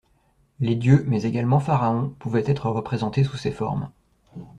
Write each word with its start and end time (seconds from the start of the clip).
Les 0.59 0.73
dieux 0.75 1.05
mais 1.07 1.21
également 1.25 1.59
Pharaon 1.59 2.09
pouvaient 2.17 2.41
être 2.49 2.71
représentés 2.71 3.23
sous 3.23 3.37
ces 3.37 3.51
formes. 3.51 3.91